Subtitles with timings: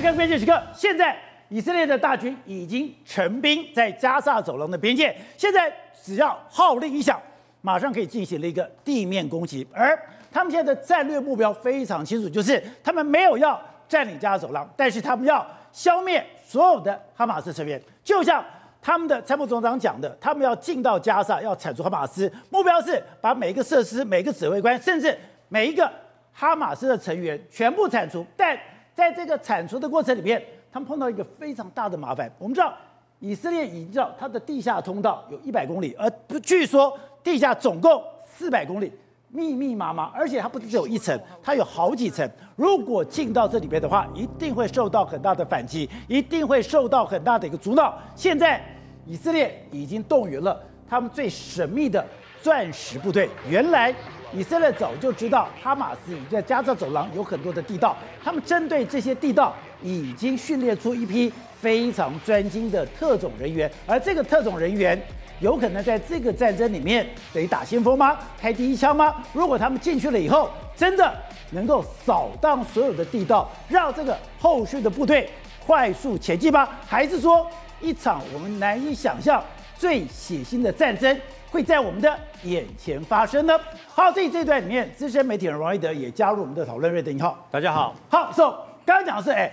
[0.00, 1.14] 去看关键时刻，现在
[1.50, 5.70] 以色列的大军已经成兵在加萨走廊的边界，现在
[6.02, 7.20] 只要号令一响，
[7.60, 9.66] 马上可以进行了一个地面攻击。
[9.70, 9.94] 而
[10.32, 17.78] 他们现在的战略目标非常清楚，就是他们没有要占领加萨走廊，但是他们要消灭所有的哈马斯成员。
[18.02, 18.42] 就像
[18.80, 25.14] 他们的参谋总长讲的，他们要进到加萨，要铲除哈马斯，目标是把每一个设施、每个指挥官，甚至
[25.50, 25.92] 每一个
[26.32, 28.24] 哈马斯的成员全部铲除。
[28.34, 28.58] 但
[29.00, 32.30] 在这个铲除的过程里面，他们碰到一个非常大的麻烦。
[32.38, 32.76] 我们知道，
[33.18, 38.92] 以色列已经知道它的地下通道有一百公里，而据说地下总共四百公里，
[39.28, 42.30] 密密麻麻，而且它不是只有一层，它有好几层。
[42.56, 47.98] 如果进到这里边的话，一定会受到很大的反击，一定会受到很大的一个阻挠。
[48.14, 48.62] 现在。
[49.06, 52.06] 以色列已经动员了他们最神秘的
[52.40, 53.28] 钻石部队。
[53.48, 53.92] 原来
[54.32, 65.00] 以色列早就知道哈马斯已在加沙走廊有很多的地道，他们针对这些地道已经训练出一批非常专精的特种人员，而这个特种人员
[65.40, 68.18] 有可能在这个战争里面得打先锋吗？
[68.40, 69.14] 开第一枪吗？
[69.32, 71.12] 如果他们进去了以后，真的
[71.50, 75.28] 能够扫荡所有的地道，让这个后续的部队
[75.66, 76.68] 快速前进吗？
[76.86, 77.46] 还是说？
[77.82, 79.42] 一场我们难以想象、
[79.74, 81.18] 最血腥的战争
[81.50, 83.58] 会在我们的眼前发生呢？
[83.88, 86.90] 好，这这段里面，资深媒体人王一德也加入我们的讨论。
[86.92, 87.92] 瑞德，你好，大家好。
[88.08, 88.50] 好，So，
[88.86, 89.50] 刚刚讲的是，哎，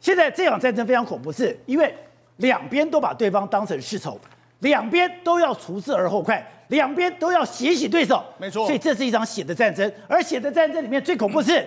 [0.00, 1.94] 现在这场战争非常恐怖，是因为
[2.38, 4.18] 两边都把对方当成世仇，
[4.58, 8.66] 两边都要除之而后快，两边都要血洗对手，没错。
[8.66, 11.64] 所以这是一场血的战争，而血的战争里面最恐怖是。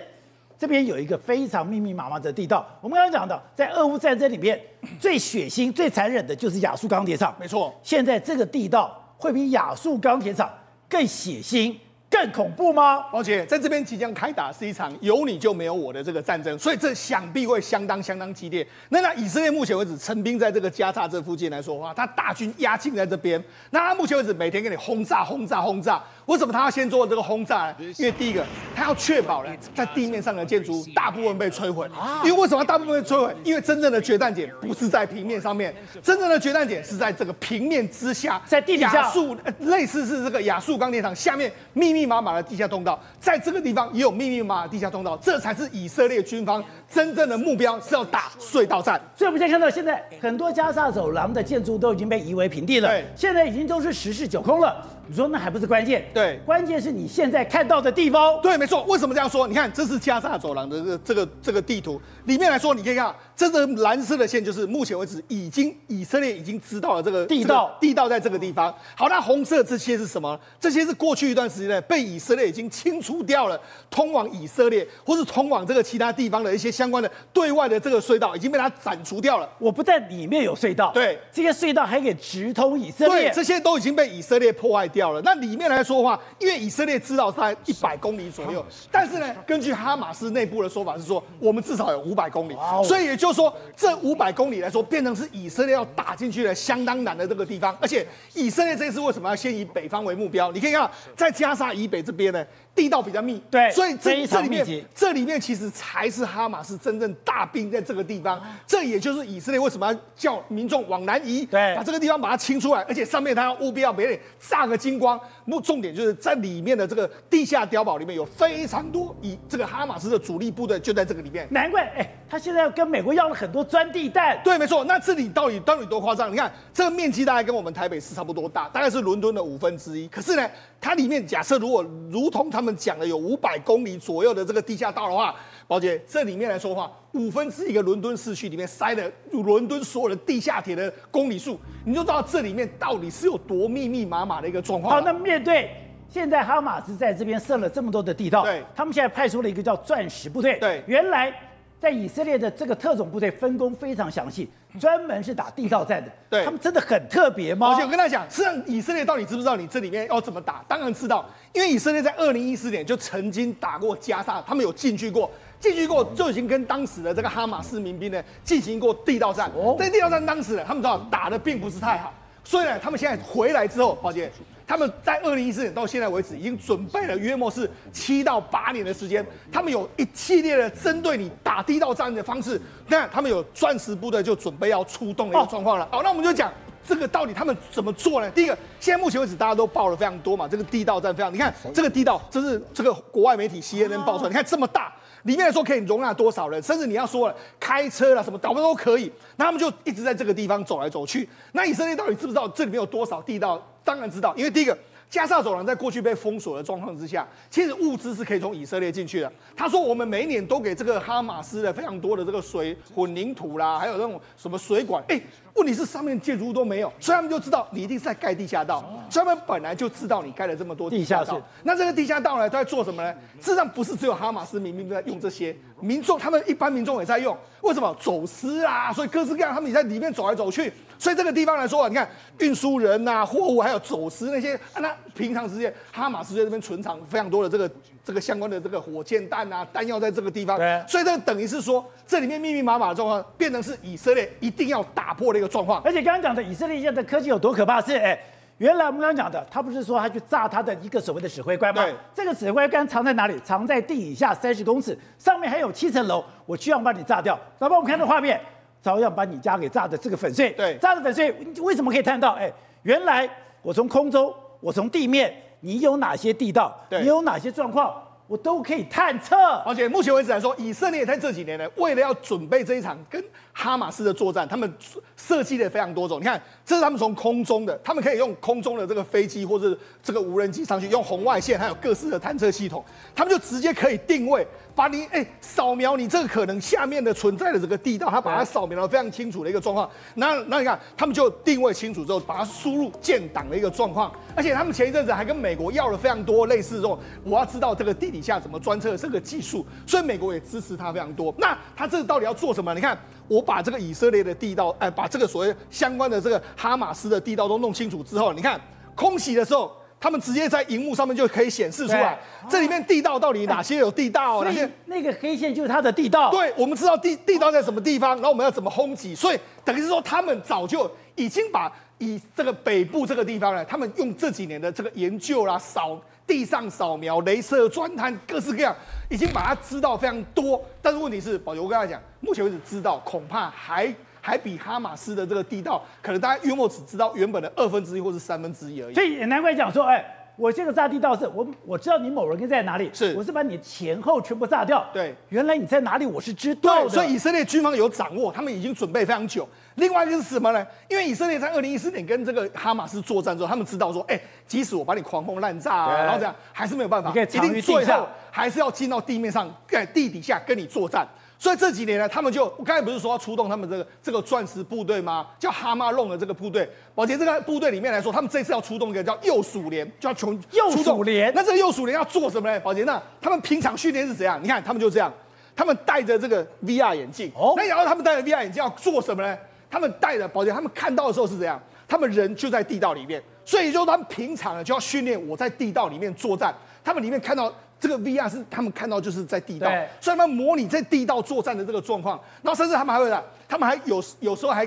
[0.58, 2.66] 这边有一个非常密密麻麻的地道。
[2.82, 4.60] 我们刚刚讲到，在俄乌战争里面，
[5.00, 7.34] 最血腥、最残忍的就是亚速钢铁厂。
[7.40, 10.50] 没错，现在这个地道会比亚速钢铁厂
[10.88, 11.76] 更血腥。
[12.12, 13.04] 更恐怖吗？
[13.12, 18.66] 而且在这边即将开打是一场有你就没有我的这个战争，所以这想必会相当相当激烈。
[18.88, 23.40] 那那以色列目前为止陈兵在这个加沙这附近来说的话，他大军压境在这边。
[23.70, 26.02] 那他目前为止每天给你轰炸轰炸轰炸。
[26.30, 27.76] 为什么他要先做这个轰炸呢？
[27.98, 28.42] 因为第一个，
[28.74, 31.86] 他要确保呢在地面上的建筑大部分被摧毁。
[32.24, 33.36] 因为为什么大部分被摧毁？
[33.44, 38.94] 因为真正的决战点不是在平面上面，真正的决战点是在这个平面之下，在地底下。
[38.94, 41.90] 亚速类似是这个亚速钢铁厂下面密。
[41.90, 49.00] 密密麻麻的地下通道，在这个地方也有密密麻麻的地下通道，这才是以色列军方真正的目标，是要打隧道战。
[49.16, 54.86] 所以我们现在看到，现在很多加沙走廊的建筑都已经被夷为平地了，对，现在已经都是十室九空了。
[55.10, 56.06] 你说那还不是关键？
[56.14, 58.40] 对，关键是你现在看到的地方。
[58.40, 58.84] 对，没错。
[58.84, 59.48] 为什么这样说？
[59.48, 68.72] 你看，这是加沙走廊的这个这个这个地图里面来说，你可以看，这个蓝色的线就是目前为止已经以色列已经知道了这个地道，这个、地道在这个地方。
[68.94, 70.38] 好，那红色这些是什么？
[70.60, 73.60] 这些是过去一段时间内被以色列已经清除掉了，
[73.90, 79.50] 通往以色列或是通往这个其他地方的一些相关的对外的这个隧道已经被它斩除掉了。
[79.58, 85.20] 我不但里面有隧道，对，这些隧道还可以直通以色列，对，这些都已经被以色列破坏掉了。
[85.22, 85.80] 那里面来。
[85.90, 88.62] 说的话，因为以色列知道在一百公里左右，
[88.92, 97.74] 但是呢，根据哈马斯内部的说法是说，我们至少有五百公里，所以也就是说，这五百公里来说，变成是以色列要打进去的相当难的这个地方。
[97.80, 100.52] 而且，以色列这次为什么要先以北方为目标？
[100.52, 102.44] 你可以看，在加沙以北这边呢，
[102.74, 108.40] 地道比较密，对，所以这这里面这里面其实才是哈马斯真正大兵在这个地方。
[108.66, 115.20] 这也就是以色列为什么要叫民众往南移，对，把这个地方把它清出来，而且上面它要务必要别炸个精光。
[115.44, 121.46] 目重点就是在里面的这个地下碉堡里面有非常多以这个哈马斯的主力部队就在这个里面。
[121.50, 124.40] 难怪，哎，他现在要跟美国要了很多钻地弹。
[124.44, 124.84] 对，没错。
[124.84, 126.32] 那这里到底到底多夸张？
[126.32, 130.06] 你看这个面积大概跟我们台北市差不多大，大概是伦敦的五分之一。
[130.08, 130.48] 可是呢，
[130.80, 135.34] 它里面假设如果如同他们讲的有五百公里左右的这个地下道的话。
[135.70, 144.92] 宝姐，这里面来说的话，五分之一个伦敦市区里面塞了伦敦所有的地下铁的公里数，你就知道这里面到底是有多密密麻麻的一个状况。
[144.92, 145.70] 好，那面对
[146.08, 151.32] 现在哈马斯在这边设了这么多的地道，对，他们现在派出了一个叫钻石部队，对，原来
[151.80, 154.48] 在以色列的这个特种部队分工非常详细，
[154.78, 157.68] 专门是打地道战的，对，他们真的很特别吗？
[157.68, 160.62] 而且我跟他讲，实际上以色列到底知不知道你这里面要怎么打？
[160.68, 161.24] 当然知道，
[161.54, 165.30] 因为以色列在二零一四年就曾经打过加沙，他们有进去过。
[165.58, 169.50] 进去过就已经跟当时的这个哈马斯民兵呢进行过地道战。
[169.54, 172.12] 哦，在地道战当时呢，他们知道打的并不是太好，
[172.44, 174.30] 所以呢，他们现在回来之后，宝杰，
[174.70, 182.60] 他们在二零一四年到现在为止，已经准备了约莫是七到八年的时间，他们有一系列的针对你打地道战的方式。
[182.86, 185.88] 那他们有钻石部队就准备要出动的一个状况了。
[185.90, 186.52] 好，那我们就讲
[186.86, 188.30] 这个到底他们怎么做呢？
[188.30, 194.92] 第一个，现在目前为止大家都报了非常多嘛，这个地道战非常，你看这个地道，这是这个国外媒体 CNN 报出来，你看这么大。
[195.24, 199.10] 里面说可以容纳多少人，甚至你要说了开车了什么，导播都可以。
[199.36, 201.28] 那他们就一直在这个地方走来走去。
[201.52, 203.60] 那以色列到底知不知道这里面有多少地道？
[203.84, 204.76] 当然知道，因为第一个。
[205.10, 209.32] 加沙走廊在过去被封锁的状况之下，其实物资是可以从以色列进去的。
[209.56, 215.02] 他说，我们每一年都给这个哈马斯的非常多的这个水混凝土啦，还有那种什么水管。
[215.08, 215.20] 哎，
[215.54, 218.84] 问题是上面建筑物都没有，所以他们就知道你一定是在盖地下道。
[219.10, 221.40] 所以他们本来就知道你盖了这么多地下道。
[221.64, 223.12] 那这个地下道呢，都在做什么呢？
[223.40, 227.36] 事实上不是只有哈马斯民兵在用这些，民众他们一般民众也在用。
[227.62, 228.92] 为什么走私啊？
[228.92, 230.72] 所以各式各样，他们也在里面走来走去。
[230.98, 232.08] 所以这个地方来说啊，你看
[232.38, 237.70] 运输人呐、啊、货物，还有走私那些，那平常时间哈马斯在这边存藏非常多的这个
[238.02, 240.56] 这个相关的这个火箭弹啊、弹药在这个地方。
[240.56, 240.82] 对。
[240.88, 245.82] 所以这等于是说，这里面密密麻麻的状况，变成是以色列一定要打破的一个状况。
[245.84, 248.18] 而且刚刚讲的以色列现在的科技有多可怕是，哎，
[248.58, 251.84] 原来我们刚刚讲的，他不是说他去炸他的一个所谓的指挥官吗？
[251.84, 251.94] 对。
[252.14, 253.38] 这个指挥官藏在哪里？
[253.40, 257.38] 藏在地底下三十公尺，上面还有七层楼，我就要把你炸掉。
[257.58, 258.40] 老板，我们看到画面。
[258.82, 262.30] 照样把你家给炸的这个粉碎，对，炸的粉碎，为什么可以看到？
[262.30, 262.50] 哎，
[262.82, 263.28] 原来
[263.60, 266.78] 我从空中，我从地面，你有哪些地道？
[266.90, 267.94] 你有哪些状况？
[268.26, 273.20] 我都可以探测，而且目前为止来说，以色列在这几年呢，为了要准备这一场跟
[273.60, 274.72] 哈马斯的作战，他们
[275.18, 276.18] 设计的非常多种。
[276.18, 282.82] 你看，这是他们从空中的，他们可以用空中的这个飞机或者这个无人机上去，用红外线还有各式的探测系统，
[283.14, 289.90] 他们就直接可以定位，把你哎扫描你这个可能下面的存在的这个地道，他把它扫描的非常清楚的一个状况。
[290.14, 294.10] 那那你看，他们就定位清楚之后，把它输入建档的一个状况。
[294.34, 301.34] 而且他们前一阵子还跟美国要了非常多类似这种，我要知道这个地底下怎么专测这个技术，所以美国也支持他非常多。
[301.36, 302.72] 那他这个到底要做什么？
[302.72, 308.60] 你看，我把这个以色列的地道，哎，把这个所谓相关的这个哈马斯的地道都弄清楚之后，你看
[308.94, 312.16] 空袭的时候，他们直接在荧幕上面就可以显示出来，
[312.48, 316.30] 这里面地道到底哪些有地道，哪些那个黑线就是它的地道。
[316.30, 321.72] 对，我们知道地地道在什么地方，然后我们要怎么轰击，所以等于是说他们早就已经把。
[322.02, 328.72] 以这个北部这个地方呢，他们用这几年的这个研究啦、扫地上扫描、镭射钻探，各式各样，
[329.08, 330.64] 已经把它知道非常多。
[330.80, 338.94] 但是问题是，宝杰，我跟他讲，目前为止知道恐怕还还比哈马斯的这个地道，可能大家约莫只知道原本的二分之一或是三分之一而已。
[338.94, 340.18] 所以也难怪讲说，哎。
[340.40, 344.82] 我这个炸地道是我我知道你某人跟在哪里，是我是把你前后全部炸掉。
[344.90, 346.88] 对，原来你在哪里，我是知道的。
[346.88, 349.46] 所以以色列军方有掌握，他们已经准备非常久。
[349.74, 350.66] 另外一个是什么呢？
[350.88, 361.06] 因为以色列在二零一四年跟这个哈马斯作战之后，他们知道说，哎，即使我把你狂轰滥炸啊，然后这样还是没有办法，一定最后还是要进到地面上，在地底下跟你作战。
[361.40, 365.26] 所以这几年呢，他们就我刚才不是说要出动他们这个这个钻石部队吗？
[365.38, 366.68] 叫哈马弄的这个部队。
[366.94, 371.32] 宝杰这个部队里面来说，他们这次要出动一个叫右鼠连，就要从右鼠连。
[371.34, 372.60] 那这个右鼠连要做什么呢？
[372.60, 374.38] 宝杰，那他们平常训练是怎样？
[374.42, 375.10] 你看他们就这样，
[375.56, 377.32] 他们戴着这个 VR 眼镜。
[377.34, 377.54] 哦。
[377.56, 379.34] 那然后他们戴着 VR 眼镜要做什么呢？
[379.70, 381.58] 他们戴着宝杰，他们看到的时候是怎样？
[381.88, 386.54] 他们人就在地道里面，所以就他们平常呢就要训练我在地道里面作战。
[386.84, 387.50] 他们里面看到。
[387.80, 389.68] 这个 VR 是他们看到就是在地道，
[390.00, 394.66] 所以他们模拟在地道作战的这个状况，然后甚至他们还会来，他们还有有时候还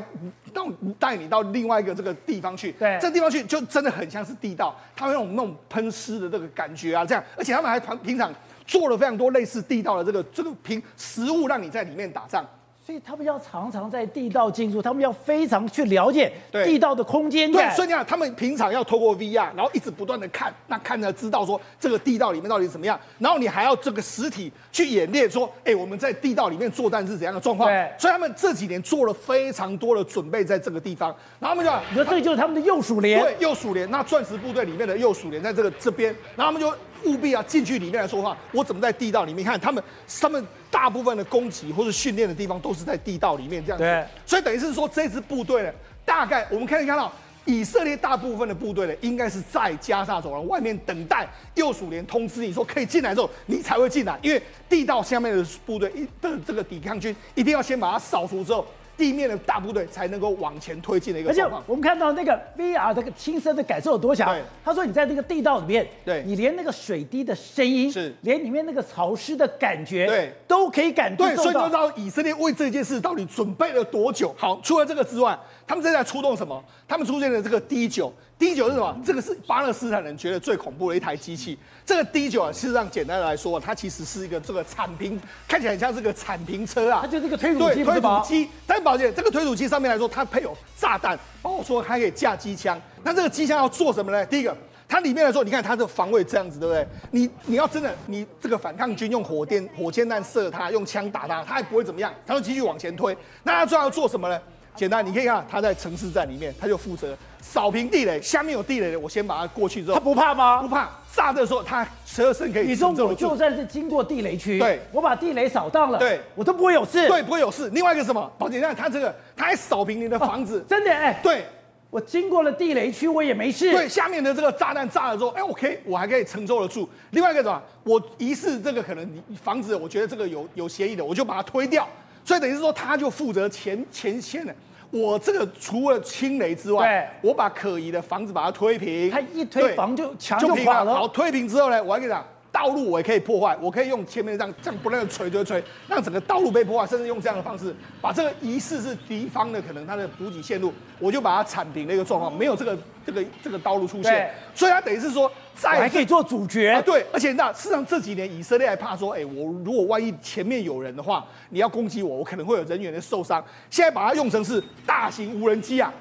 [0.51, 0.67] 到
[0.97, 8.33] 带你到另外一个这个地方去，对，这个地方去就真的很像是地道，他们用那种喷湿的这个感觉啊，这样，而且他们还平常
[8.65, 12.43] 做了非常多类似地道的这个这个平食物让你在里面打仗。
[12.85, 17.63] 所以他们要常常在地道进入，他们要非常去了解地道的空间对。
[17.63, 27.69] 对，所以你看，他们平常要透过 VR，然后一直不断的看，那看着知道说这个地道里面到底怎么样，然后你还要这个实体去演练，说，哎，我们在地道里面作战是怎样的状况。
[27.69, 31.15] 对，所以他们这几年做了非常多的准备，在这个地方。
[31.39, 33.21] 然后他们就，你说这就是他们的右鼠连。
[33.21, 36.75] 对，右鼠连，那钻石部队里面的右鼠连在这个这边，然后他们就。
[37.05, 39.83] 务必要，进去里面来说话，我怎么在地道里面看他们？
[40.21, 43.83] 他们大部分的攻击或者训练的地方都是在地道里面这样子。
[43.83, 44.05] 对。
[44.25, 45.71] 所以等于是说，这支部队呢，
[46.05, 47.11] 大概我们可以看到，
[47.45, 55.91] 以色列大部分的部队呢，应该是在加沙走廊外面等待右属联通知你说可以进来之后，你才会进来，因为地道下面的部队
[56.21, 58.65] 的这个抵抗军一定要先把它扫除之后。
[58.95, 61.29] 地面的大部队才能够往前推进的一个。
[61.29, 64.35] 而且我们看到那个 VR 这个亲身的感受有多强？
[64.63, 71.25] 他说你在那个地道里面，对，你连那个水滴的声音，是，连里面那个潮湿的感觉，对，都可以感受到。
[71.27, 74.33] 对，所以就知道以色列为这件事到底准备了多久。
[74.37, 76.63] 好，除了这个之外，他们正在出动什么？
[76.87, 78.13] 他们出现了这个 D 九。
[78.37, 78.95] D 九是什么？
[79.05, 81.57] 这个是巴勒斯坦人觉得最恐怖的一台机器。
[81.85, 86.99] 这个 D 九啊，事实上简单的来说，它其实是一个这个铲平，看起来很像是个铲平车啊。
[87.01, 88.49] 它就是一个推土机，推土机。
[88.67, 92.81] 但是宝杰，这个推土机上面来说，它配有炸弹，包括说还可以架机枪。
[93.03, 94.25] 那这个机枪要做什么呢？
[94.25, 94.55] 第一个。
[94.85, 96.87] 它里面来说，你看它的防卫这样子，对不对？
[97.09, 103.17] 你你要真的你这个反抗军用火电火箭弹射它，用枪打它，它也不会怎么样，它会继续往前推。
[103.41, 104.39] 那它最后要做什么呢？
[104.75, 110.61] 简单，你可以看他在城市战里面，他就负责扫平地雷，下面有地雷的，我先把它过去之后，他不怕吗？
[110.61, 112.67] 不怕，炸的时候它车身可以。
[112.67, 117.69] 你说我就算是经过地雷区，对，我把地雷扫荡了，对，我都不会有事，对，不会有事。
[117.69, 118.31] 另外一个什么？
[118.37, 121.45] 宝姐，你看它这个，他还扫平你的房子，哦、真的哎，对，
[121.91, 123.71] 我经过了地雷区，我也没事。
[123.71, 126.89] 对，下面的这个炸弹炸了之后，哎，我可以，我还可以承受得住。
[127.11, 127.61] 另外一个什么？
[127.83, 131.87] 我疑似这个可能你房子，我觉得这个有有嫌疑的，我就把它推掉。
[132.25, 134.55] 所以等于是说，他就负责前前线的。
[134.91, 140.93] 我这个除了清雷之外，我把可疑的房子把它推平，他一推房就墙就垮了。
[140.93, 142.25] 好，推平之后呢，我还跟你讲。
[142.53, 165.93] 道路我也可以破坏，我可以用前面这样这样不断的锤锤锤，让整个道路被破坏，甚至用这样的方式把这个疑似是敌方的可能他的补给线路，我就把它铲平的一个状况，没有这个这个这个道路出现，所以他等于是说在还可以做主角，啊、对，而且那事实上这几年以色列还怕说，哎，我如果万一前面有人的话，你要攻击我，我可能会有人员的受伤，现在把它用成是大型无人机啊，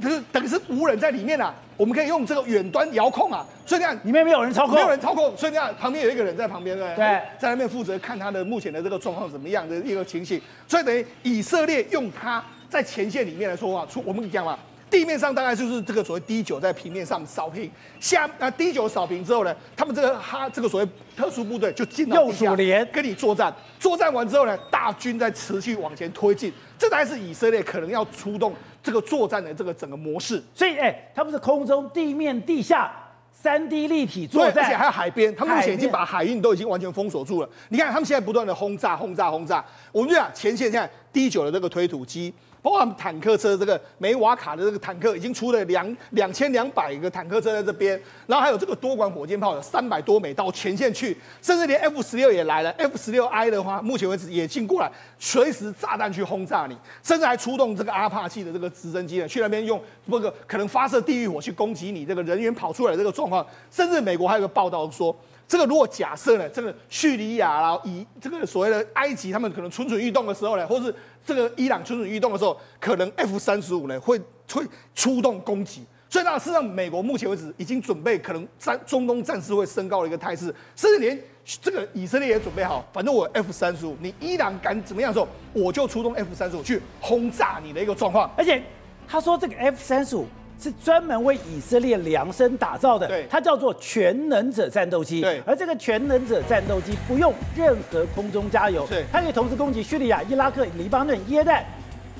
[0.00, 1.54] 就是等于是无人在里面啊。
[1.76, 6.96] 我们可以用这个远端遥控啊，所以你看里面没有人操控，没有人操控，所以你看旁边有一个人在旁边，对对？
[6.96, 10.38] 对，在那边负责看他的目前的这个状况怎么样的一个情形，
[10.68, 14.58] 所以等于以色列用它在前线里面来说话，出我们讲嘛，
[14.90, 17.70] 地面上大概就是这个所谓 D 九在平面上扫平，
[18.00, 22.54] 下啊 D 九扫平之后呢，他们这个哈这个所谓特殊部队就进到地下
[22.92, 28.52] 跟你作战，作战完之后呢，大军在持续往前推进，这才是以色列可能要出动。
[28.82, 32.90] 这个作战的这个整个模式，所以哎，他们是空中、地面、地下
[33.30, 37.48] 三 D 立体作战，而且还有海边，他们目前已经把海运都已经完全封锁住了。
[37.68, 39.62] 你看，他们现在不断的轰炸、轰炸、轰炸。
[39.92, 42.32] 我们就讲前线现在 D 九的这个推土机。
[42.62, 65.16] 包括坦克车，这个梅瓦卡的这个坦克已经出了两两千两百个坦克车在这边，然后还有这个多管火箭炮有三百多枚到前线去，甚至连 F 十六也来了，F 十六 I 的话，目前为止也进过来，随时炸弹去轰炸你，甚至还出动这个阿帕奇的这个直升机呢，去那边用这个可能发射地狱火去攻击你这个人员跑出来这个状况，甚至美国还有个报道说。
[65.50, 70.94] 这个如果假设呢，这个叙利亚然后以这个所谓的埃及，他们可能蠢蠢欲动的时候呢，或是
[71.26, 74.16] 这个伊朗蠢蠢欲动的时候，可能 F 三十五呢会
[74.52, 74.64] 会
[74.94, 75.84] 出动攻击。
[76.08, 81.20] 所以呢，事实上美国目前为止已经准备可能战中东战事会升高的一个态势，甚至连
[81.60, 88.30] 这个以色列也准备好，反正我 F 三十五，你伊朗敢怎么样的时候，我就出动 F 三十五去轰炸你的一个状况。
[88.36, 88.62] 而且
[89.08, 90.24] 他说这个 F 三十五。
[90.60, 101.64] 是专门为以色列量身打造的，对，它叫做全能者战斗机，对，而这个全能者战斗机不用任何空中加油，对，它可以同时攻击叙利亚、伊拉克、黎巴嫩、耶诞。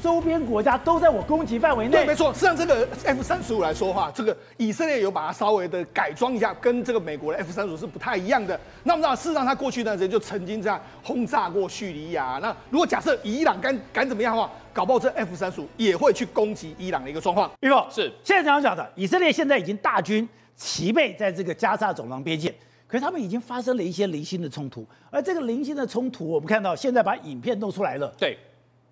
[0.02, 1.92] 周边国家都在我攻击范围内。
[1.92, 2.32] 对，没错。
[2.32, 8.58] 实际上，这个 F 三十五来说的话，这个以色列有把它稍微的改装一下，跟这个美国的 F 三十五是不太一样的。
[8.84, 12.38] 那我们知道，事实上，它过去一段时间就曾经这样轰炸过叙利亚。
[12.42, 17.50] 那如果假设伊朗敢敢怎么样的话，搞不好这 F 三十五也会去攻击伊朗的一个状况。
[17.60, 22.54] 玉凤是现在这样讲的，以色列现在已经大军齐备在这个加沙走廊边界，
[22.86, 28.12] 可是他们已经发生了一些零星的冲突，而这个零星的冲突，我们看到现在把影片弄出来了。
[28.18, 28.38] 对。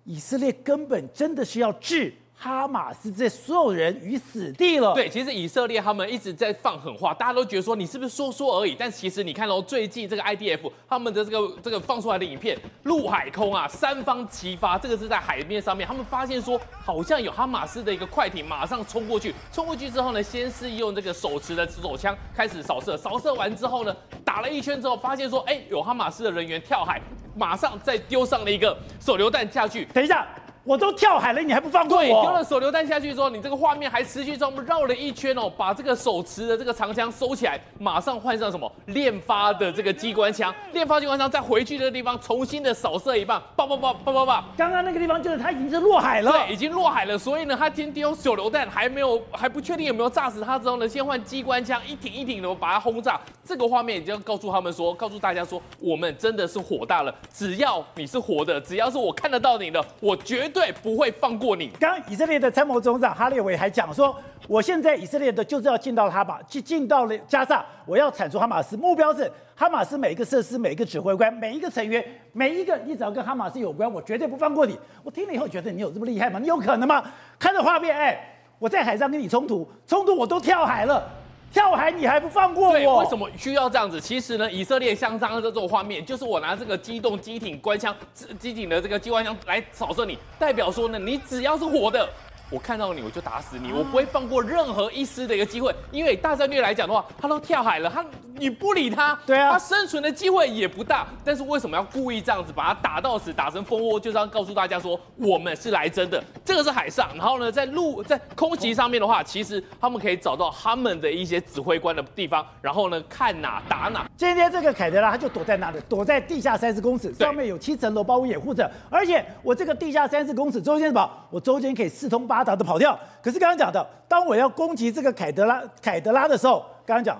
[0.05, 4.93] 以色列根本真的是要治哈马斯这所有人于死地了。
[4.93, 8.73] 对，其实以色列他们一直在放狠话，大家都觉得说你是不是说说而已？
[8.79, 23.93] 但其实你看到最近这个 IDF 他们的这个这个放出来的影片，陆海空啊三方齐发，这个是在海面上面，他们发现说好像有哈马斯的一个快艇马上冲过去，冲过去之后呢，先是用这个手持的手枪开始扫射，扫射完之后呢，
[24.23, 27.01] 打了一圈之后发现说，哎，有哈马斯的人员跳海。
[27.35, 29.85] 马上再丢上了一个手榴弹下去。
[29.93, 30.27] 等一下，
[30.63, 32.03] 我都跳海了，你还不放过我？
[32.03, 44.43] 对，丢了手榴弹下去之后，你这个画面还持续这么绕了一圈哦，把这个手持的这个长枪收起来，马上换上什么练发的这个机关枪，练发机关枪再回去这个地方重新的扫射一棒，爆爆爆爆爆爆。
[44.57, 47.17] 刚刚那个地方就是他已经是落海了，对，已经落海了。
[47.17, 53.19] 所以呢，他先丢手榴弹，还没有还不确定有没有炸死他之后呢，先换机关枪，一挺一挺的把他轰炸。
[53.45, 57.15] 这个画面已经告诉他们说，告诉大家说，我们真的是火大了。
[57.33, 61.69] 只要你是活的，只要是我看得到你的，我绝对不会放过你。
[61.79, 64.15] 刚以色列的参谋总长哈列维还讲说，
[64.47, 72.03] 我现在以色列的就是要进到哈马，进进到了加萨，我要铲除哈马斯，目标是哈马斯每一个设施、每一个指挥官、每一个成员、
[72.33, 74.77] 每一个你只要跟哈马斯有关，我绝对不放过你。
[75.03, 76.39] 我听了以后觉得你有这么厉害吗？
[76.39, 77.03] 你有可能吗？
[77.37, 78.19] 看着画面，哎，
[78.57, 81.18] 我在海上跟你冲突，冲突我都跳海了。
[81.51, 82.99] 跳海你还不放过我？
[82.99, 83.99] 为什么需要这样子？
[83.99, 87.95] 其实呢，以色列像这样的这种画面，就是我拿这个机动机艇关枪、
[88.37, 92.07] 机警的这个机关枪来扫射你，代表说呢，你只要是活的，
[92.49, 95.73] 我看到你我就打死你，我不会放过任何一丝的一个机会。
[95.91, 98.03] 因为大战略来讲的话，他都跳海了，他
[98.35, 101.07] 你不理他，对啊，他生存的机会也不大。
[101.23, 106.23] 但是为什么要故意这样子把他打到死，打成蜂窝，就是要告诉大家说我们是来真的。
[106.43, 114.09] 这个是海上，然后呢，在陆在空袭上面的话，其实他们可以找到他们的一些指挥官的地方，然后呢，看哪打哪。
[114.17, 115.77] 今天这个凯德拉他就躲在哪里？
[115.87, 121.07] 躲在地下三十公尺，上面有七层楼包围掩护着，而且我这个地下三十公尺中间什么？
[121.29, 122.97] 我中间可以四通八达的跑掉。
[123.21, 127.19] 可是刚刚讲的，当我要攻击这个凯德拉凯德拉的时候，刚刚讲，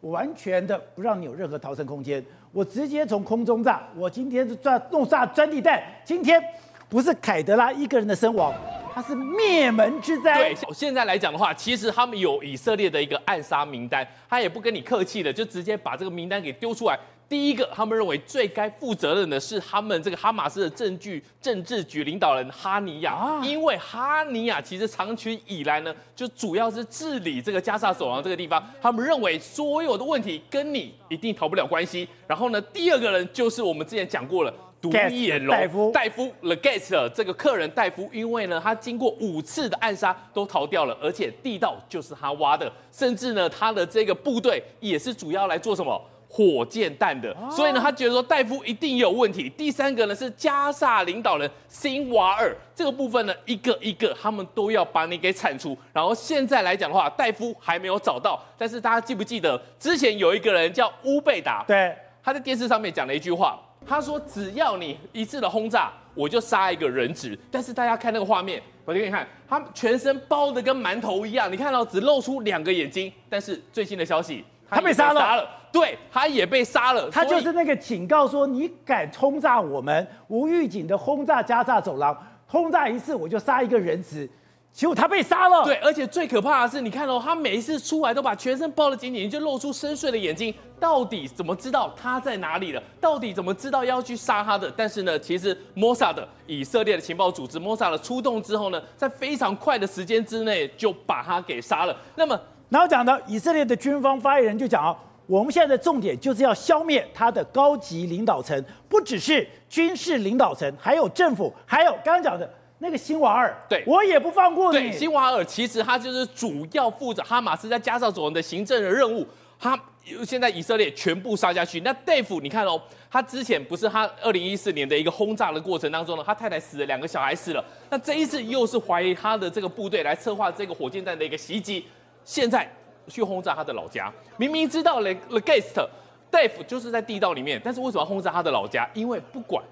[0.00, 3.82] 我完全的不让你有任何逃生空间，我直接从空中炸。
[3.96, 6.42] 我今天是炸弄炸钻地弹，今天
[6.88, 8.52] 不是凯德拉一个人的身亡。
[8.92, 10.36] 他是灭门之灾。
[10.36, 16.98] 对，现在来讲的话，其实他们有以色列的一个暗杀名单，他也不跟你客气的，就直接把这个名单给丢出来。
[17.30, 28.60] 第一个，他们认为最该负责任的是他们这个哈马斯的政局政治局领导人哈尼亚，啊、因为哈尼亚其实长期以来呢，就主要是治理这个加萨走廊这个地方。
[28.82, 32.08] 他们认为所有的问题跟你一定逃不了关系。
[32.26, 34.52] 然后呢，第二个人就是我们之前讲过了。
[34.80, 49.50] 独眼龙戴夫，戴夫 The Guest 这个客人戴夫，因为呢，他经过五次的暗杀都逃掉了，而且地道就是他挖的，甚至呢，他的这个部队也是主要来做什么火箭弹的，所以呢，他觉得说戴夫一定有问题。
[49.50, 55.76] 第三个呢是加萨领导人辛瓦尔，这个部分呢，一个一个他们都要把你给铲除。
[55.92, 61.64] 然后现在来讲的话，戴夫还没有找到，但是大家记不记得之前有一个人叫乌贝达？
[61.66, 63.58] 对，他在电视上面讲了一句话。
[63.86, 73.10] 他说：“只要你一次的轰炸，我就杀一个人质。”但是大家看那个画面，我就给你看，他全身包的跟馒头一样，你看到只露出两个眼睛。
[73.30, 77.10] 但是最新的消息，他被杀了，对，他也被杀了。
[77.10, 84.28] 他就是那个警告说：“你敢轰炸我们，无预警的轰炸加萨走廊，轰炸一次我就杀一个人质。”
[84.72, 85.64] 结果他被杀了。
[85.64, 90.54] 对，而且最可怕的是，你看哦，他每一次出来都把全身包得紧紧，就露出深邃的眼睛。
[90.78, 92.80] 到底怎么知道他在哪里了？
[93.00, 94.72] 到底怎么知道要去杀他的？
[94.76, 101.96] 但是呢，其实摩萨的以色列的情报组织摩萨的出动之后呢，在非常快的时间之内就把他给杀了。
[102.14, 112.48] 那么，然后讲到以色列的军方发言人就讲哦，我们现在的重点就是要消灭他的高级领导层，不只是军事领导层，还有政府，还有刚刚讲的。
[112.82, 114.78] 那个辛瓦尔，对，我也不放过你。
[114.78, 119.26] 对，辛瓦尔其实他就是主要负责哈马斯在加沙走廊的行政的任务。
[119.58, 119.78] 他
[120.24, 121.80] 现在以色列全部杀下去。
[121.80, 122.80] 那戴夫，你看哦，
[123.10, 127.62] 他之前不是他二零一四年的一个轰炸的过程当中呢，他太太死了，两个小孩死了。
[127.90, 131.84] 那这一次又是怀疑他的这个部队来策划这个火箭弹的一个袭击，
[132.24, 132.68] 现在
[133.08, 134.12] 去轰炸他的老家。
[134.36, 135.86] 明明知道了 The Guest，
[136.30, 138.88] 戴夫就是在地道里面，但是为什么要轰炸他的老家？
[138.94, 139.62] 因为不管。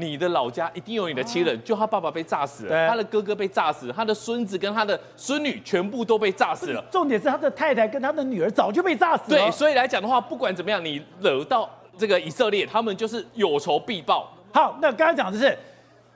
[0.00, 6.80] 你的老家一定有你的亲人，啊、就他爸爸被炸死了，他的哥哥被炸死了，他的孙子跟他的孙女全部都被炸死了。
[6.88, 9.40] 重点是他的太太跟他的女儿早就被炸死了。
[9.40, 14.32] 对，所以来讲的话，不管怎么样，你惹到这个以色列，他们就是有仇必报。
[14.54, 15.58] 好，那刚才讲的是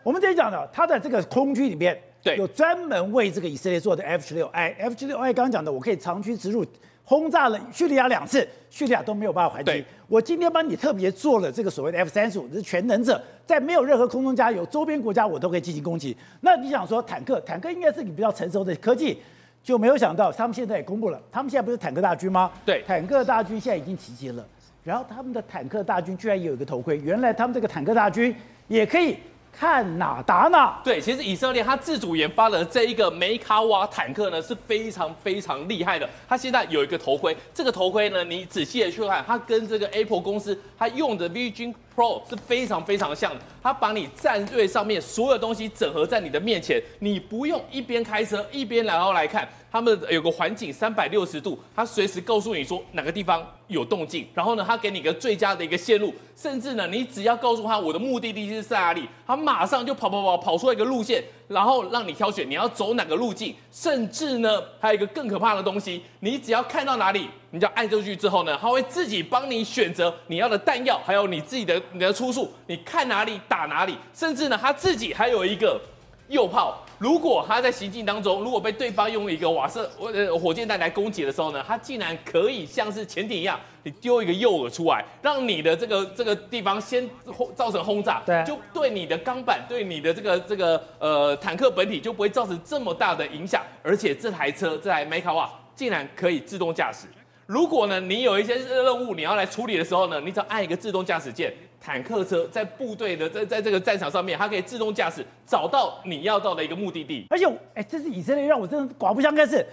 [0.05, 6.65] 我们这里讲的，他在这个空军里面，对，有专门为这个以色列做的 F 十六 I，F 十六 I 刚刚讲的，我可以长驱直入。
[7.05, 9.85] 轰炸了叙利亚两次，叙利亚都没有办法还击。
[10.07, 16.17] 我今天帮你特别做了这个所谓的 F 三十五，是全能者，在没有任何空中加油，周边国家我都可以进行攻击。
[16.43, 19.19] 那你想说坦克，坦克应该是你比较成熟的科技，
[19.65, 22.53] 就没有想到他们现在也公布了，他们现在不是坦克大军吗？
[22.65, 24.47] 对，坦克大军现在已经集结了，
[24.85, 28.35] 然后他们的坦克大军居然也有一个头盔，原来他们这个坦克大军
[28.69, 29.17] 也可以。
[29.53, 30.81] 看哪打哪。
[30.83, 36.09] 对，其实以色列它自主研发的这一个梅卡瓦坦克呢是非常非常厉害的。
[36.29, 43.41] 它现在有一个头盔，这个头盔呢，你仔细的去看，它跟这个 Apple 公司它用的 Vision Pro 是非常非常像的。
[43.63, 49.49] 它把你战略上面所有东西整合在你的面前，你不用一边开车一边然后来看。
[49.73, 75.81] 他们有个环境三百六十度，他随时告诉你说哪个地方有动静，然后呢，他给你一个最佳的一个线路，甚至呢，你只要告诉他我的目的地是在哪里，他马上就跑跑跑跑出来一个路线，然后让你挑选你要走哪个路径，甚至呢，还有一个更可怕的东西，你只要看到哪里，你就按出去之后呢，他会自己帮你选择你要的弹药，还有你自己的你的出处，你看哪里打哪里，甚至呢，他自己还有一个。
[76.29, 97.09] 右炮，如果他在行进当中，如果被对方用一个瓦斯呃火箭弹来攻击的时候呢，他竟然可以像是潜艇一样，你丢一个诱饵出来，让你的这个这个地方先轰造成轰炸，对，就对你的钢板，对你的这个这个呃坦克本体就不会造成这么大的影响，而且这台车这台梅卡瓦竟然可以自动驾驶。
[97.53, 101.53] 如果呢你有一些任务你要来处理的时候呢，你只要按一个自动驾驶键。
[101.85, 107.27] 坦克车在部队的在在这个战场上面，它可以自动驾驶找到你要到的一个目的地。
[107.29, 109.67] 而且，哎，这是以色列让我真的刮目相看，是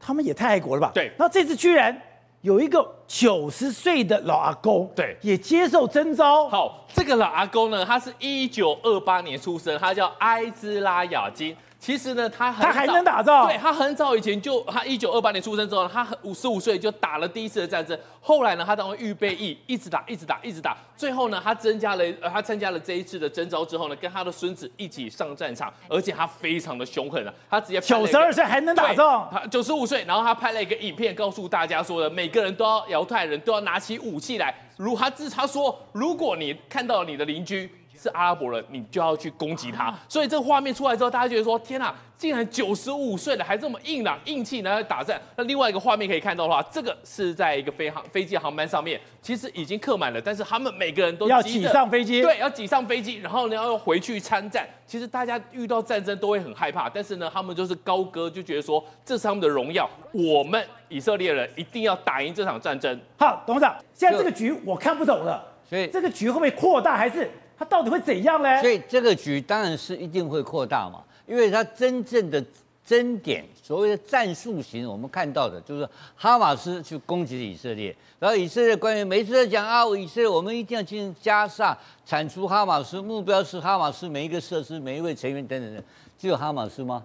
[0.00, 0.90] 他们也太爱国了吧？
[0.92, 1.04] 对。
[1.16, 1.96] 然后这次居然
[2.40, 6.48] 有一个九十岁的老阿公，对，也接受征召。
[6.48, 11.56] 好，这个老阿公呢，他是一九二八年出生，他叫埃兹拉亚金。
[11.82, 17.98] 其实呢，他很他还能打仗，对，他很早以前就，他一九二八年出生之后，他五十五岁就打了第一次的战争。
[18.20, 20.76] 后来呢，他当了预备役，一直打，一直打，一直打。
[20.96, 37.68] 最后呢，他增加了，呃，他参加了这一次的征召之后呢，跟他的孙子一起上战场，而且他非常的凶狠啊，他直接九十二岁还能打仗，他九十五岁，然后他拍了一个影片，告诉大家说的，每个人都要犹太人都要拿起武器来，如他自他说，如果你看到了你的邻居。
[38.02, 39.94] 是阿拉伯人，你就要去攻击他。
[40.08, 45.20] 所以这个画面出来之后，大家觉得说：天哪，竟然九十五岁了还这么硬朗、硬气，然后打战。
[45.36, 54.68] 那另外一个画面可以看到的话，这个是在一个飞航飞机航班上面，其实已经客满了，但是他们每个人都要挤上飞机，对，要挤上飞机，然后呢要回去参战。
[54.86, 63.00] 其实大家遇到战争都会很害怕，但是呢，他们就是高歌，就觉得说这是他们的荣耀，我们以色列人一定要打赢这场战争。
[63.18, 67.30] 好，董事长，现在这个局我看不懂了，所以这个局会不会扩大还是？
[67.62, 68.60] 它到底会怎样呢？
[68.60, 72.44] 所以这个局当然是一定会扩大嘛，因为它真正的
[72.84, 85.84] 争点，所谓的战术型，我们看到的就是哈马斯去攻击以色列，然后以色列官员每次在讲啊，以色列我们一定要进行加沙，铲除哈马斯，目标是哈马斯每一个设施、每一位成员等等等，
[86.18, 87.00] 只有哈马斯吗？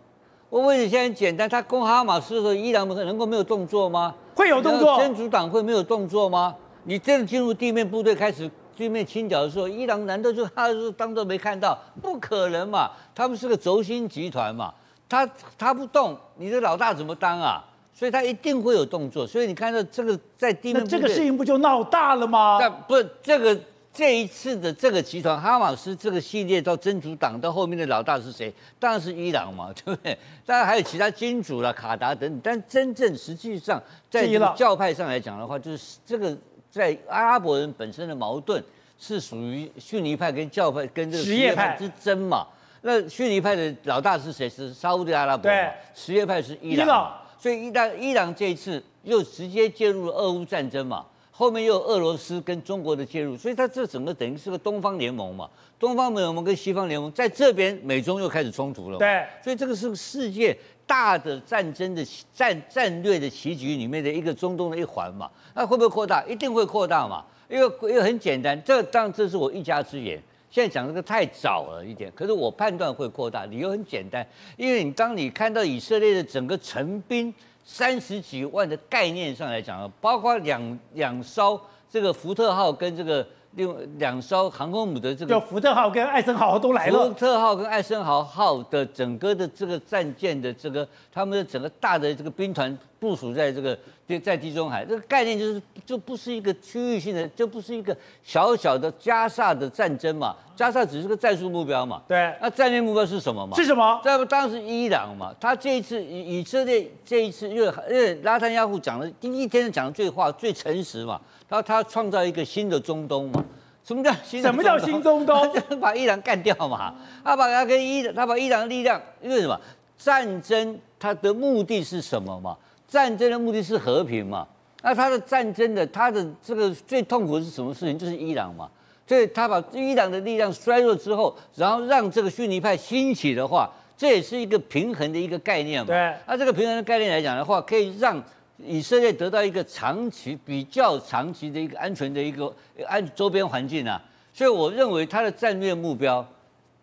[0.49, 4.15] 我问你，现在很简单，他攻哈马斯的时候，伊朗能够没有动作吗？
[4.33, 4.97] 会有动作？
[4.97, 6.55] 真主党会没有动作吗？
[6.85, 8.49] 你真的进入地面部队开始？
[8.77, 11.75] 对面清剿的时候，伊朗难道就他就当做没看到？
[11.99, 12.91] 不可能嘛！
[13.15, 14.71] 他们是个轴心集团嘛，
[15.09, 17.63] 他他不动，你的老大怎么当啊？
[17.91, 19.25] 所以他一定会有动作。
[19.25, 22.59] 所以你看到这个在地面，那这个事情不就闹大了吗？
[22.61, 23.59] 但不是这个
[23.91, 28.53] 这一次的这个集团哈马斯这个系列到真主党到后面的老大是谁？
[28.77, 30.15] 当然是伊朗嘛， 对不对？
[30.45, 32.39] 当然还有其他金主啦、卡达等等。
[32.43, 36.37] 但真正实际上在这个教派上来讲的话，就是这个。
[36.69, 38.63] 在阿拉伯人本身的矛盾
[38.97, 42.47] 是属于逊尼派跟教派跟这个什叶派之争嘛？
[42.81, 44.47] 那逊尼派的老大是谁？
[44.47, 45.43] 是沙乌地阿拉伯。
[45.43, 46.85] 对，什叶派是伊朗。
[46.85, 47.21] 伊朗。
[47.39, 51.05] 所以伊朗伊朗这一次又直接介入了俄乌战争嘛？
[51.31, 55.47] 后面又有俄罗斯跟中国的介入，所以它这整个等于是个东方联盟嘛？
[55.77, 58.97] 东方联盟跟西方联盟在这边，美中又开始冲突了。
[58.97, 59.23] 对。
[59.43, 65.29] 所以这个是世界大的战争的战战略的棋局里面的一个中东的一环嘛？
[65.53, 66.23] 那会不会扩大？
[66.25, 70.19] 一定会扩大嘛，因为因为很简单，这当然这是我一家之言。
[70.49, 77.31] 现在讲这个太早了一点，可是我判断会扩大，理由很简单，因为你当你看到以色列的整个成兵
[77.65, 81.59] 三十几万的概念上来讲，包括两两艘
[81.91, 83.27] 这个福特号跟这个。
[83.55, 87.07] 另两艘航空母的这个，就福特号跟艾森豪号都来了。
[87.07, 93.77] 福特号跟艾森豪号的整个的这个战舰的这个，他们的整个大的这个兵团部署在这个
[94.23, 100.35] 在地中海，这个概念就是就不是一个区域性的，就不是一个小小的加萨的战争嘛。
[100.55, 102.01] 加萨只是个战术目标嘛。
[102.07, 102.33] 对。
[102.41, 103.55] 那战略目标是什么嘛？
[103.55, 104.01] 是什么？
[104.03, 111.21] 在当时伊朗嘛，他这一次以以色列这一次，因为因为拉丹亚夫讲的第一天讲的最话最诚实嘛。
[111.47, 113.43] 他他创造一个新的中东嘛？
[113.83, 114.41] 什么叫新？
[114.41, 115.41] 什么叫新中东？
[115.53, 116.93] 就是把伊朗干掉嘛？
[117.23, 119.59] 他把他跟伊，他把伊朗的力量，因为什么？
[119.97, 122.55] 战争它的目的是什么嘛？
[122.87, 124.47] 战争的目的是和平嘛？
[124.81, 127.97] 那他的战争的他的这个最痛苦的是什么事情？
[127.97, 128.69] 就是伊朗嘛。
[129.05, 135.87] 所以他把伊朗的力量衰弱之后，然后让这个逊尼派兴起的话，这也是一个平衡的一个概念嘛。
[135.87, 136.13] 对。
[136.25, 138.23] 那这个平衡的概念来讲的话，可以让。
[138.65, 142.51] 以色列得到一个长期比较长期的一个安全的一个
[142.87, 144.01] 安周边环境啊，
[144.33, 146.27] 所以我认为他的战略目标，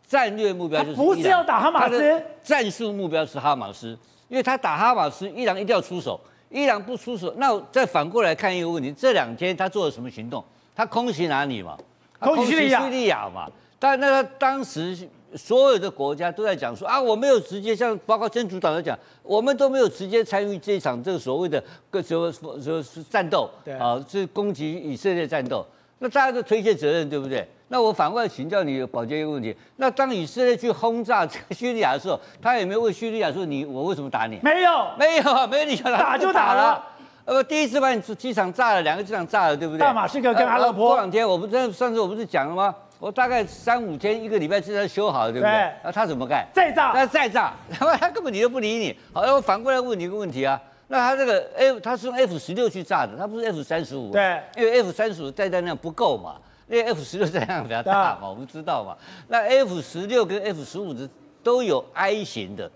[0.06, 10.44] 战略目标就是不是要打哈马斯，战术目标是哈马斯，因为他打哈马斯，伊朗一定要出手，伊朗不出手，那再反过来看一个问题，这两天他做了什么行动？
[10.74, 11.76] 他空袭哪里嘛？
[12.18, 13.50] 空袭叙利亚嘛？
[13.78, 15.08] 但那他当时。
[15.36, 21.60] 所有的国家都在讲说啊，我没有直接像包括真主党在讲，我们都没有直接参与这场这个所谓的
[21.90, 25.66] 个什么什么是战斗，对啊，是攻击以色列战斗，
[25.98, 27.44] 那大家都推卸责任，对不对？
[27.74, 34.38] 那我反过来请教你保洁一个问题，那当以色列去轰炸这个叙利亚的时候，他有没有问叙利亚说你我为什么打你？
[34.44, 36.80] 没有，没有，没有你打就打了。
[37.24, 39.80] 呃，第一次把你机场炸了，两个机场炸了，对不对？
[39.80, 40.90] 大马士革跟阿勒颇。
[40.90, 42.72] 过两天我不是上次我不是讲了吗？
[43.00, 45.52] 我大概三五天一个礼拜之内修好了，对不对？
[45.52, 46.46] 对，那他怎么干？
[46.52, 46.92] 再炸？
[46.94, 47.52] 那再炸？
[47.76, 48.96] 他 他根本你都不理你。
[49.12, 54.12] 好，那我反过来问你一个问题啊，那他这个 F 他是用 F 十六去炸的，他不是 F 三十五。
[54.12, 56.36] 对，因为 F 三十五载弹量不够嘛。
[56.66, 58.96] 那 F 十六战量比较大嘛，我们知道嘛。
[59.28, 61.08] 那 F 十六跟 F 十五的
[61.42, 62.70] 都有 I 型的，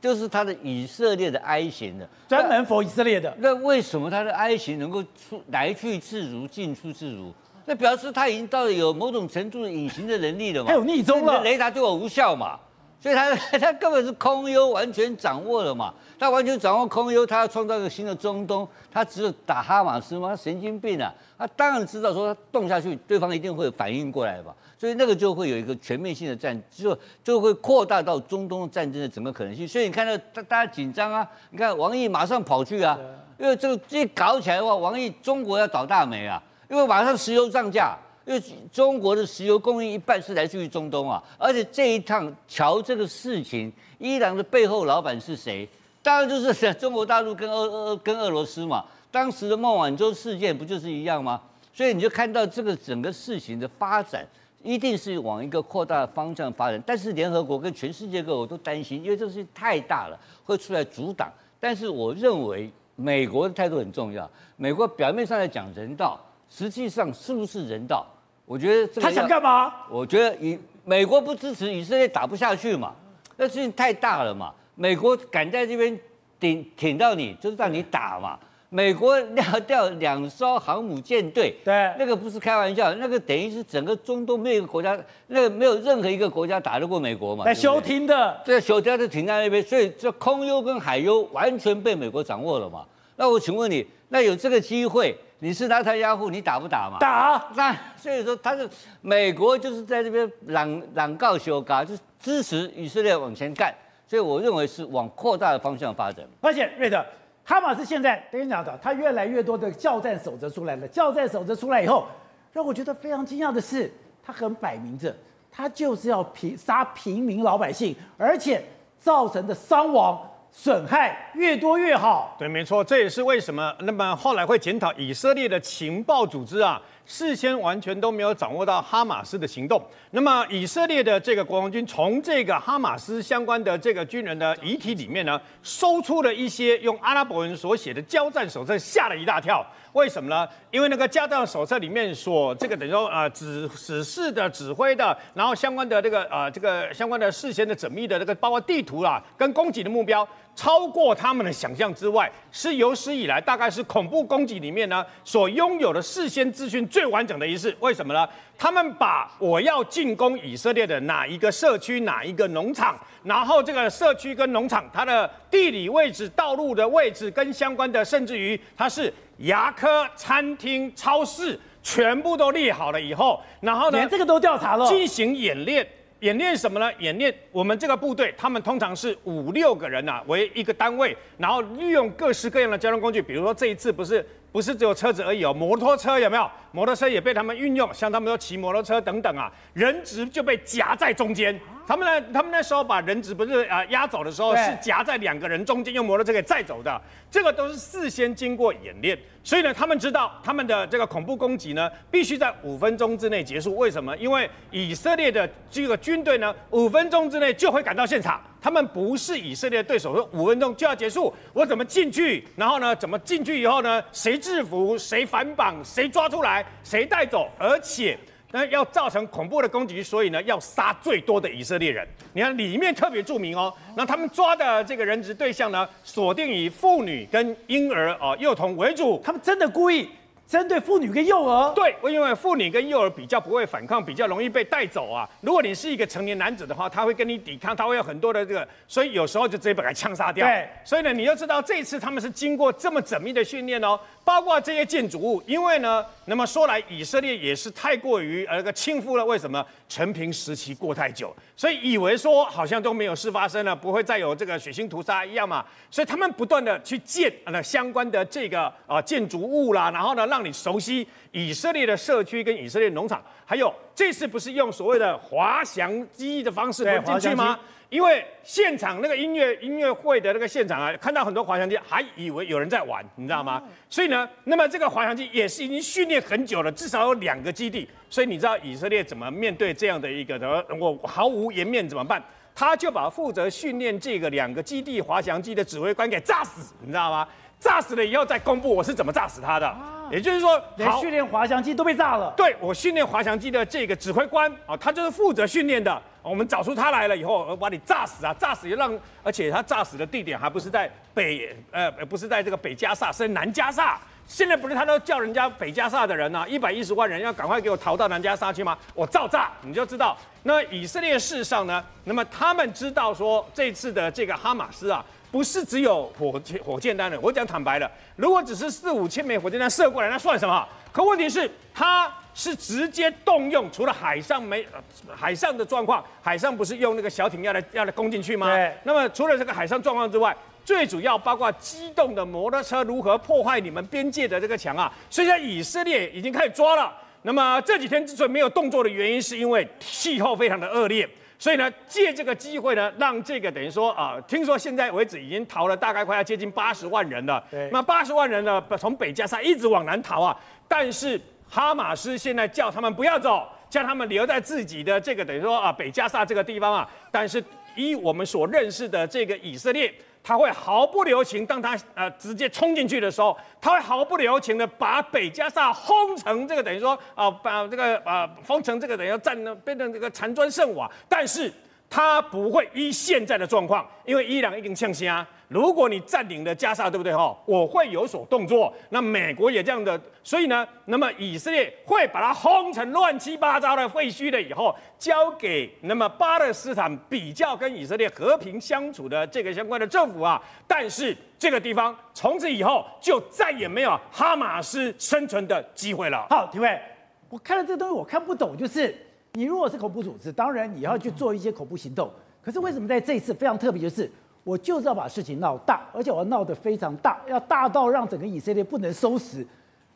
[0.00, 3.34] 就是它的以色列的 I 型的，专门 for 以色列的。
[3.38, 7.32] 那为什么它的 I 型能够出来去自如，进出自如？
[7.66, 10.68] 那表示它已经到了有某种程度的隐形的能力了嘛？
[10.68, 12.58] 还有逆踪了，雷达对我无效嘛？
[13.00, 20.28] 所以他他根本是空优完全掌握了嘛，他完全掌握空优，他要创造一个新的中东，他只有打哈马斯吗？
[20.28, 21.10] 他神经病啊！
[21.38, 29.66] 他当然知道说他动下去，对方一定会反应过来吧，所以那个就会有一个全面性的战，就就会扩大到中东战争的整个可能性。
[29.66, 32.98] 所以你看到大大家紧张啊，你看王毅马上跑去啊，
[33.38, 37.96] 因为这个一搞起来的话，王毅中国要倒大霉啊，因为马上石油涨价。
[38.30, 38.40] 因为
[38.72, 45.68] 中国的石油供应一半是来自于中东啊，而且这一趟瞧这个事情，伊朗的背后老板是谁？
[46.00, 48.84] 当然就是中国大陆跟俄俄跟俄罗斯嘛。
[49.10, 51.42] 当时的孟晚舟事件不就是一样吗？
[51.74, 54.24] 所以你就看到这个整个事情的发展，
[54.62, 56.80] 一定是往一个扩大的方向发展。
[56.86, 61.28] 但是联合国跟全世界各国都担心，因为这个事情太大了，会出来阻挡。
[61.58, 64.30] 但是我认为美国的态度很重要。
[64.56, 66.16] 美国表面上在讲人道，
[66.48, 68.06] 实际上是不是人道？
[68.50, 69.72] 我觉得这个他想干嘛？
[69.88, 72.92] 我觉得以美国不支持以色列打不下去嘛，
[73.36, 74.52] 那事情太大了嘛。
[74.74, 75.96] 美国敢在这边
[76.40, 78.36] 顶挺到你，就是让你打嘛。
[78.68, 87.44] 美国要调两艘航母舰队，对，那个不是开玩笑，那个等于是整个中东没有一个国家，那个没有任何一个国家打得过美国嘛。
[87.44, 92.84] 在休停的，对，休停就停在那边，所以这空优跟海优完全被美国掌握了嘛。
[93.14, 95.16] 那我请问你，那有这个机会？
[95.42, 96.98] 你是纳坦雅胡，你打不打嘛？
[97.00, 97.50] 打。
[97.56, 98.68] 那所以说，他是
[99.00, 103.74] 美国就是在这边朗朗告修嘎，就是支持以色列往前干。
[104.06, 106.24] 所以我认为是往扩大的方向发展。
[106.42, 107.02] 而且瑞德，
[107.42, 110.86] 哈马斯现在跟你讲的，他越来越多的教战守则出来了。
[110.88, 112.06] 教战守则出来以后，
[112.52, 113.90] 让我觉得非常惊讶的是，
[114.22, 115.14] 他很摆明着，
[115.50, 118.62] 他就是要平杀平民老百姓，而且
[118.98, 120.20] 造成的伤亡。
[120.52, 126.80] 损害越多越好，对，没错，这也是为什么那么后来会检讨以色列的情报组织啊，
[127.12, 129.84] 事先完全都没有掌握到哈马斯的行动。
[130.12, 139.66] 那么以色列的这个国防军从这个哈马斯相关的这个军人的遗体里面呢，搜出了一些用阿拉伯文所写的交战手册，吓了一大跳。
[139.92, 140.48] 为什么呢？
[140.70, 150.26] 因为那个交战手册里面所这个等于说呃指指示的指挥的，然后相关的这个呃这个相关的事先的缜密的这个包括地图啊，跟攻击的目标。
[150.56, 157.74] 超过他们的想象之外，是有史以来大概是恐怖攻击里面呢所拥有的事先资讯最完整的一次。
[157.80, 158.28] 为什么呢？
[158.58, 175.86] 他们把我要进攻以色列的哪一个社区、哪一个农场，然后这个社区跟农场它的地理位置、道路的位置跟相关的，甚至于它是牙科、餐厅、超市，全部都列好了以后，然后呢，连这个都调查了，进行演练。
[176.20, 176.92] 演练什么呢？
[176.98, 186.50] 演练我们这个部队，他们通常是五六个人啊，为一个单位，然后利用各式各样的交通工具，比如说这一次不是不是只有车子而已哦，摩托车有没有？
[186.72, 191.58] 摩托车也被他们运用，像他们说骑摩托车等等啊，人质就被夹在中间。
[191.86, 197.00] 他们呢，他们那时候把人质不是啊押走的时候，是夹在两个人中间，用摩托车给载走的。
[197.28, 203.76] 这个都是事先经过演练，所以呢，他们知道他们的这个恐怖攻击呢，必须在五分钟之内结束。
[203.76, 204.16] 为什么？
[204.18, 208.40] 因为以色列的这个军队呢，五分钟之内就会赶到现场。
[208.62, 212.44] 他们不是以色列的对手，说五分钟就要结束，我怎么进去？
[212.56, 214.02] 然后呢，怎么进去以后呢？
[214.12, 214.98] 谁制服？
[214.98, 215.82] 谁反绑？
[215.82, 216.59] 谁抓出来？
[216.82, 217.48] 谁带走？
[217.58, 218.18] 而且。
[218.52, 222.04] 那要造成恐怖的攻击，所以呢，要杀最多的以色列人。
[222.32, 229.22] 你看里面特别注明哦， 那他们抓的这个人质对象呢，锁定以妇女跟婴儿哦幼童为主。
[229.24, 230.10] 他们真的故意。
[230.50, 235.28] 针对妇女跟幼儿，对，因为妇女跟幼儿比较不会反抗，比较容易被带走啊。
[235.42, 240.44] 如果你是一个成年男子的话，他会跟你抵抗，他会有很多的这个，所以有时候就直接把他枪杀掉。
[240.44, 249.24] 对，所以呢，你就知道这一次他们是经过这么缜密的训练哦，包括这些建筑物，因为呢，那么说来以色列也是太过于呃个轻浮了。
[249.24, 249.64] 为什么？
[249.90, 255.62] 陈平时期过太久，所以以为说好像都没有事发生了，不会再有这个血腥屠杀一样嘛。
[255.90, 260.40] 所以他们不断的去建那相关的这个啊建筑物啦，然后呢让。
[260.40, 267.58] 你熟悉以色列的社区跟以色列农场，还有这次不是用所谓的滑翔机的方式进去吗？
[267.90, 273.60] 因为现场那个音乐音乐会的那个现场啊，看到很多滑翔机，还以为有人在玩，你知道吗？
[273.88, 277.88] 所以呢，那么这个滑翔机也是已经训练很久了，至少有两个基地。
[278.08, 282.22] 所以你知道以色列怎么面对这样的一个的，我毫无颜面怎么办？
[282.54, 287.26] 他就把负责训练这个两个基地滑翔机的指挥官给炸死，你知道吗？
[287.58, 289.76] 炸死了以后再公布我是怎么炸死他的。
[290.12, 292.32] 也就是说，连训练滑翔机都被炸了。
[292.36, 296.00] 对，我训练滑翔机的这个指挥官啊，他就是负责训练的。
[296.22, 303.98] 我们找出他来了以后，我把你炸死啊，炸死也让，而且他炸死的地点还不是在北，呃，不是在这个北加萨，是南加萨。
[304.26, 308.78] 现在不是他都叫人家北加萨的人呢、啊，一百一十万人要赶快给我逃到南加萨去吗？
[308.94, 310.16] 我照炸，你就知道。
[310.44, 315.04] 那以色列事实上呢，那么他们知道说这次的这个哈马斯啊。
[315.32, 320.68] 不是只有火箭火箭弹的，我讲坦白了，如果只是四五千枚火箭弹射过来，那算什么？
[320.90, 324.66] 可问题是，它是直接动用，除了海上没
[325.14, 328.54] 海上的状况，海上不是用那个小艇要来要来攻进去吗？
[328.54, 328.72] 对。
[328.84, 336.92] 那么除了这个海上状况之外，最主要包括机动的摩托车如何破坏你们边界的这个墙啊，所以在以色列已经开始抓了。
[337.22, 341.08] 那么这几天之所以没有动作的原因，是因为气候非常的恶劣。
[341.38, 347.42] 所以呢，借这个机会呢，让这个等于说啊，听说现在为止已经逃了大概快要接近八十万人了。
[347.50, 347.68] 对。
[347.72, 350.38] 那八十万人呢，从北加沙一直往南逃啊。
[350.68, 351.18] 但是
[351.50, 356.88] 哈马斯现在叫他们不要走，叫他们留在自己的这个等于说啊北加沙这个地方啊。
[357.10, 357.42] 但是
[357.74, 359.92] 依我们所认识的这个以色列。
[360.22, 371.52] 他会毫不留情，当他呃直接冲进去的时候，他会毫不留情的把北加萨轰成这个等于说啊、把这个啊封成这个等于战呢变成这个残砖剩瓦，但是。
[371.92, 377.36] 他不会依现在的状况，因为伊朗已经呛声，如果你占领了加沙，对不对哈？
[377.44, 378.72] 我会有所动作。
[378.90, 390.40] 那美国也这样的，所以呢，那么以色列会把它轰成乱七八糟的废墟了以后，交给那么巴勒斯坦比较跟以色列和平相处的这个相关的政府啊。
[390.68, 396.24] 但是这个地方从此以后就再也没有哈马斯生存的机会了。
[396.30, 396.80] 好，廷尉，
[397.28, 398.94] 我看了这个东西，我看不懂，就是。
[399.34, 402.10] 你如果是恐怖组织，当然你要去做一些恐怖行动。
[402.42, 404.10] 可是为什么在这一次非常特别，就是
[404.42, 409.46] 我就是要把事情闹大，而且我要闹得非常大，要大到让整个以色列不能收拾。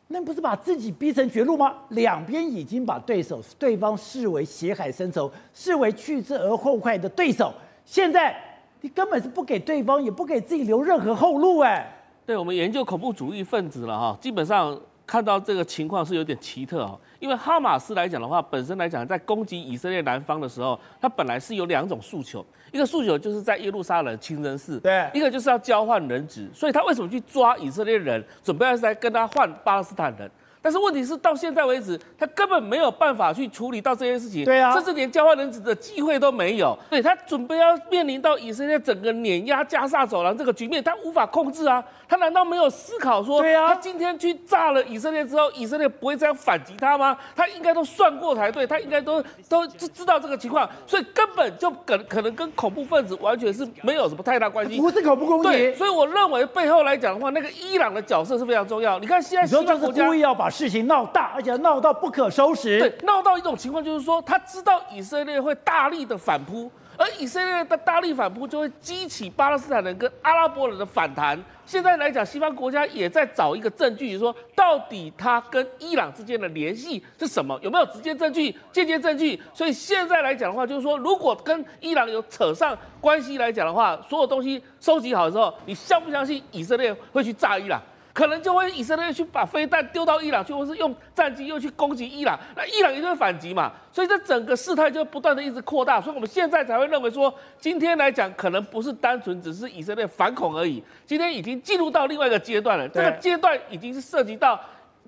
[0.07, 1.73] 那不是把自己逼成绝路吗？
[1.89, 7.51] 两边已经把对手、对方视为血海深仇，视为去之而后快的对手。
[7.83, 8.35] 现在
[8.81, 11.59] 你根本是不给对方，也不给自己留任何后路。
[11.59, 11.91] 哎，
[12.25, 14.79] 对我们研究恐怖主义分子了哈，基本上。
[15.05, 30.29] 看到这个情况是有点奇特哦，因为哈马斯来讲的话，本身来讲在攻击以色列南方的时候，它本来是有两种诉求，一个诉求就是在耶路撒冷清真寺，对，一个就是要交换人质，所以他为什么去抓以色列人，准备要来跟他换巴勒斯坦人？
[30.61, 36.75] 但是问题是，到现在为止，他根本没有办法去处理到这件事情，对啊，甚至连交换人质的机会都没有。
[36.89, 41.85] 对，他准备要面临到以色列整个碾压加沙走廊这个局面，他无法控制啊！
[42.09, 47.15] 他难道没有思考说，对啊，他今天去炸了以色列之后，以色列不会这样反击他吗？
[47.35, 55.49] 他应该都算过才对，他应该都都知道这个情况，所以根本就可可能跟恐怖分子完全是没有什么太大关系，不是恐怖攻击。
[55.49, 58.97] 对，所以我认为背后来讲的话，那个伊朗的角色是非常重要。
[58.97, 60.49] 你看现在西方国家故意要把。
[60.55, 62.79] 事情闹大，而且闹到不可收拾。
[62.79, 71.41] 对，闹到一种情况，就是说他知道以色列会大力的反扑，而以色列的大力反扑就会激起巴勒斯坦人跟阿拉伯人的反弹。
[71.65, 77.59] 现在来讲，西方国家也在找一个证据，就是说到底他跟伊朗之间的联系是什么？
[77.63, 79.41] 有没有直接证据、间接证据？
[79.53, 87.81] 所以现在来讲的话，就是说如果跟伊朗有扯上关系来讲的话，所有东西收集好之后，你相不相信以色列会去炸伊朗？
[88.15, 93.73] 可能就会以色列去把飞弹丢到伊朗去，或是用战机又去攻击伊朗，那伊朗一定会反击嘛？
[93.91, 102.87] 所以这整个事态就不断的一直扩大，所以我们现在才会认为说，今天来讲可能不是单纯只是以色列反恐而已，今天已经进入到另外一个阶段了。
[102.87, 104.57] 这个阶段已经是涉及到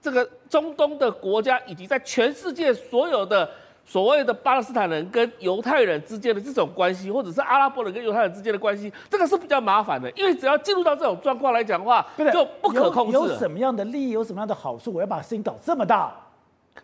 [0.02, 3.50] 这个中东的国家，以及在全世界所有的。
[3.88, 13.14] 所谓的巴勒斯坦人跟犹太人之间的这种关系，或者是阿拉伯人跟犹太人之间的关系，这个是比较麻烦的，因为只要进入到这种状况来讲的话，就不可控制。
[13.14, 16.14] 有什么样的利益，有什么样的好处，我要把事情搞这么大？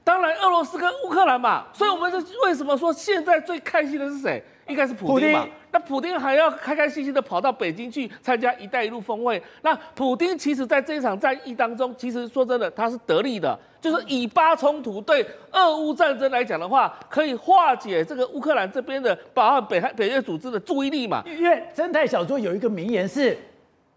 [0.03, 4.41] 当然，俄罗斯跟乌克兰嘛，所以我们这为什么说现在最开心的是谁？
[4.67, 5.47] 应该是普京嘛。
[5.71, 9.41] 那普京还要开开心心的跑到北京去参加“一带一路”峰会。
[9.63, 21.23] 那普京其实在这一场战役当中，其实说真的，他是得利的，就是以巴冲突对俄乌战争来讲的话，可以化解这个乌克兰这边的，包含北韩北约组织的注意力嘛。
[21.25, 23.35] 因为侦探小说有一个名言是：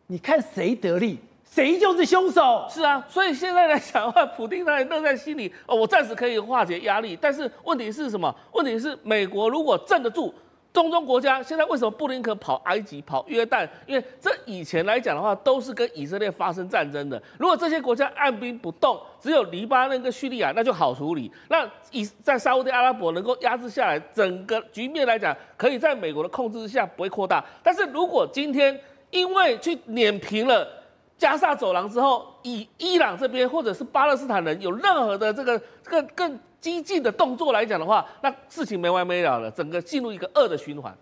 [0.07, 2.67] 你看谁得利，谁就是凶手。
[2.71, 7.19] 是啊，所以现在来讲的话，普京他也乐在心里哦，我暂时可以化解压力。
[7.21, 8.35] 但是问题是什么？
[8.53, 10.33] 问题是美国如果镇得住。
[10.77, 13.67] 中东国家现在为什么布林肯跑埃及、跑约旦？
[13.87, 17.21] 因为这以前来讲的话，都是跟以色列发生战争的。
[17.39, 21.33] 如果这些国家按兵不动，只有黎巴嫩跟叙利亚，那就好处理。
[21.49, 27.43] 那以在沙乌地阿拉伯能够压制下来，整个局面来讲，可以在美国的控制之下不会扩大。
[27.63, 30.69] 但是如果今天因为去碾平了
[31.17, 40.93] 加萨走廊之后，以伊朗这边或者是巴勒斯坦人有任何的这个更更激进的动作来讲的话，那事情没完没了了，整个进入一个恶的循环。